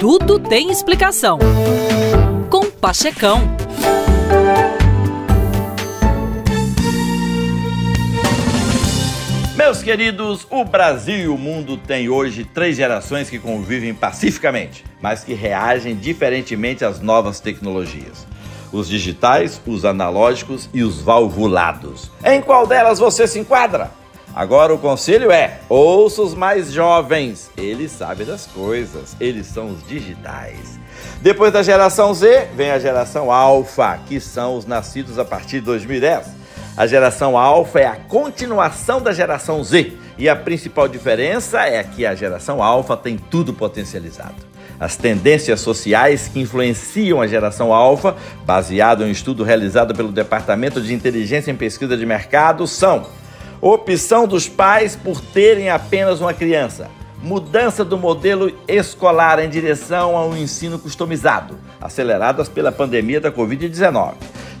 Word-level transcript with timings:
Tudo 0.00 0.38
tem 0.38 0.70
explicação. 0.70 1.38
Com 2.48 2.70
Pachecão. 2.70 3.42
Meus 9.54 9.82
queridos, 9.82 10.46
o 10.48 10.64
Brasil 10.64 11.18
e 11.18 11.28
o 11.28 11.36
mundo 11.36 11.76
têm 11.76 12.08
hoje 12.08 12.44
três 12.46 12.78
gerações 12.78 13.28
que 13.28 13.38
convivem 13.38 13.92
pacificamente, 13.92 14.86
mas 15.02 15.22
que 15.22 15.34
reagem 15.34 15.94
diferentemente 15.94 16.82
às 16.82 16.98
novas 16.98 17.38
tecnologias. 17.38 18.26
Os 18.72 18.88
digitais, 18.88 19.60
os 19.66 19.84
analógicos 19.84 20.70
e 20.72 20.82
os 20.82 21.02
valvulados. 21.02 22.10
Em 22.24 22.40
qual 22.40 22.66
delas 22.66 22.98
você 22.98 23.28
se 23.28 23.38
enquadra? 23.38 23.99
Agora 24.34 24.72
o 24.72 24.78
conselho 24.78 25.30
é: 25.30 25.60
ouça 25.68 26.22
os 26.22 26.34
mais 26.34 26.72
jovens. 26.72 27.50
Eles 27.56 27.92
sabem 27.92 28.26
das 28.26 28.46
coisas, 28.46 29.16
eles 29.20 29.46
são 29.46 29.70
os 29.70 29.86
digitais. 29.86 30.78
Depois 31.20 31.52
da 31.52 31.62
geração 31.62 32.14
Z, 32.14 32.48
vem 32.54 32.70
a 32.70 32.78
geração 32.78 33.32
Alpha, 33.32 33.98
que 34.06 34.20
são 34.20 34.56
os 34.56 34.66
nascidos 34.66 35.18
a 35.18 35.24
partir 35.24 35.60
de 35.60 35.66
2010. 35.66 36.26
A 36.76 36.86
geração 36.86 37.36
Alpha 37.36 37.80
é 37.80 37.86
a 37.86 37.96
continuação 37.96 39.02
da 39.02 39.12
geração 39.12 39.62
Z, 39.62 39.92
e 40.16 40.28
a 40.28 40.36
principal 40.36 40.88
diferença 40.88 41.60
é 41.66 41.82
que 41.82 42.06
a 42.06 42.14
geração 42.14 42.62
Alpha 42.62 42.96
tem 42.96 43.18
tudo 43.18 43.52
potencializado. 43.52 44.50
As 44.78 44.96
tendências 44.96 45.60
sociais 45.60 46.26
que 46.26 46.40
influenciam 46.40 47.20
a 47.20 47.26
geração 47.26 47.70
alfa, 47.70 48.16
baseado 48.46 49.04
em 49.04 49.08
um 49.08 49.10
estudo 49.10 49.44
realizado 49.44 49.94
pelo 49.94 50.10
Departamento 50.10 50.80
de 50.80 50.94
Inteligência 50.94 51.50
em 51.50 51.54
Pesquisa 51.54 51.98
de 51.98 52.06
Mercado, 52.06 52.66
são 52.66 53.04
Opção 53.62 54.26
dos 54.26 54.48
pais 54.48 54.96
por 54.96 55.20
terem 55.20 55.68
apenas 55.68 56.18
uma 56.18 56.32
criança. 56.32 56.90
Mudança 57.22 57.84
do 57.84 57.98
modelo 57.98 58.50
escolar 58.66 59.38
em 59.38 59.50
direção 59.50 60.16
a 60.16 60.24
um 60.24 60.34
ensino 60.34 60.78
customizado, 60.78 61.58
aceleradas 61.78 62.48
pela 62.48 62.72
pandemia 62.72 63.20
da 63.20 63.30
Covid-19. 63.30 64.14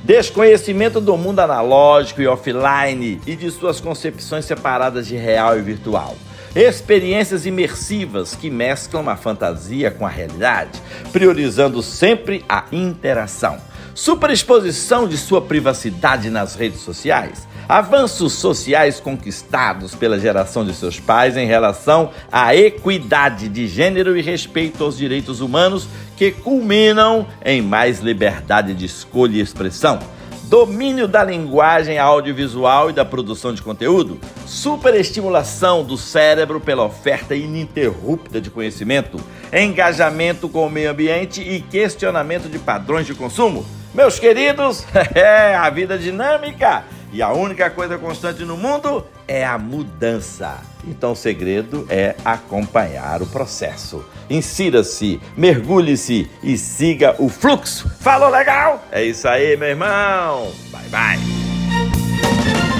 Desconhecimento 0.04 1.00
do 1.00 1.16
mundo 1.16 1.40
analógico 1.40 2.20
e 2.20 2.26
offline 2.26 3.18
e 3.26 3.34
de 3.34 3.50
suas 3.50 3.80
concepções 3.80 4.44
separadas 4.44 5.06
de 5.06 5.16
real 5.16 5.58
e 5.58 5.62
virtual. 5.62 6.14
Experiências 6.54 7.46
imersivas 7.46 8.34
que 8.34 8.50
mesclam 8.50 9.08
a 9.08 9.16
fantasia 9.16 9.90
com 9.90 10.04
a 10.04 10.10
realidade, 10.10 10.78
priorizando 11.10 11.82
sempre 11.82 12.44
a 12.46 12.64
interação. 12.70 13.69
Superexposição 14.00 15.06
de 15.06 15.18
sua 15.18 15.42
privacidade 15.42 16.30
nas 16.30 16.54
redes 16.54 16.80
sociais. 16.80 17.46
Avanços 17.68 18.32
sociais 18.32 18.98
conquistados 18.98 19.94
pela 19.94 20.18
geração 20.18 20.64
de 20.64 20.72
seus 20.72 20.98
pais 20.98 21.36
em 21.36 21.46
relação 21.46 22.10
à 22.32 22.56
equidade 22.56 23.46
de 23.46 23.68
gênero 23.68 24.16
e 24.16 24.22
respeito 24.22 24.82
aos 24.82 24.96
direitos 24.96 25.42
humanos 25.42 25.86
que 26.16 26.30
culminam 26.30 27.26
em 27.44 27.60
mais 27.60 28.00
liberdade 28.00 28.72
de 28.72 28.86
escolha 28.86 29.36
e 29.36 29.40
expressão. 29.42 29.98
Domínio 30.44 31.06
da 31.06 31.22
linguagem 31.22 31.98
audiovisual 31.98 32.88
e 32.88 32.94
da 32.94 33.04
produção 33.04 33.52
de 33.52 33.60
conteúdo, 33.60 34.18
superestimulação 34.46 35.84
do 35.84 35.98
cérebro 35.98 36.58
pela 36.58 36.86
oferta 36.86 37.34
ininterrupta 37.34 38.40
de 38.40 38.48
conhecimento, 38.48 39.20
engajamento 39.52 40.48
com 40.48 40.66
o 40.66 40.70
meio 40.70 40.90
ambiente 40.90 41.42
e 41.42 41.60
questionamento 41.60 42.48
de 42.48 42.58
padrões 42.58 43.06
de 43.06 43.12
consumo. 43.12 43.62
Meus 43.92 44.18
queridos, 44.18 44.84
é 45.14 45.54
a 45.54 45.68
vida 45.70 45.98
dinâmica 45.98 46.84
e 47.12 47.20
a 47.20 47.32
única 47.32 47.68
coisa 47.68 47.98
constante 47.98 48.44
no 48.44 48.56
mundo 48.56 49.04
é 49.26 49.44
a 49.44 49.58
mudança. 49.58 50.58
Então 50.84 51.12
o 51.12 51.16
segredo 51.16 51.86
é 51.90 52.14
acompanhar 52.24 53.20
o 53.20 53.26
processo. 53.26 54.04
Insira-se, 54.28 55.20
mergulhe-se 55.36 56.30
e 56.42 56.56
siga 56.56 57.16
o 57.18 57.28
fluxo. 57.28 57.90
Falou 58.00 58.28
legal? 58.28 58.84
É 58.92 59.02
isso 59.04 59.28
aí, 59.28 59.56
meu 59.56 59.68
irmão. 59.68 60.52
Bye 60.70 60.88
bye. 60.88 62.79